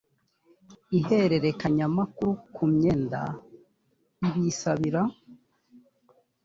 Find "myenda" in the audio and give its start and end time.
2.73-3.21